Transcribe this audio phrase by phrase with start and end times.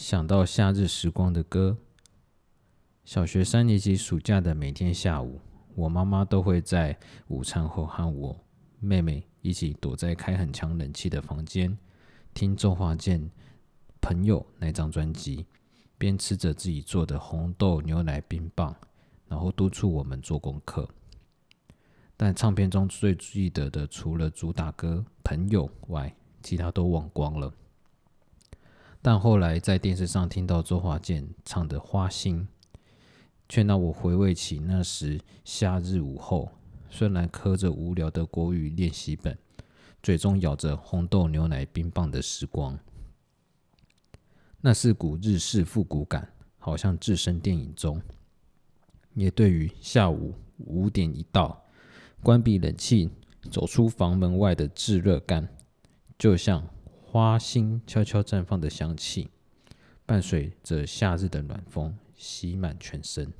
[0.00, 1.76] 想到夏日时光的歌。
[3.04, 5.38] 小学三年级暑假的每天下午，
[5.74, 8.34] 我妈妈都会在午餐后和我
[8.78, 11.76] 妹妹一起躲在开很强冷气的房间，
[12.32, 13.20] 听周华健
[14.00, 15.44] 《朋友》那张专辑，
[15.98, 18.74] 边吃着自己做的红豆牛奶冰棒，
[19.28, 20.88] 然后督促我们做功课。
[22.16, 27.52] 但唱片中最记得的，除了主打歌《朋友》外，其他都忘光了。
[29.02, 32.40] 但后来在电视上听到周华健唱的《花心》。
[33.52, 36.52] 却让我回味起那时夏日午后，
[36.88, 39.36] 虽然磕着无聊的国语练习本，
[40.04, 42.78] 嘴中咬着红豆牛奶冰棒的时光。
[44.60, 48.00] 那是股日式复古感，好像置身电影中。
[49.14, 51.60] 也对于下午五点一到，
[52.22, 53.10] 关闭冷气，
[53.50, 55.48] 走出房门外的炙热感，
[56.16, 56.64] 就像
[57.12, 59.30] 花心悄悄绽放的香气，
[60.06, 61.98] 伴随着夏日的暖风。
[62.14, 63.32] 吸满全身。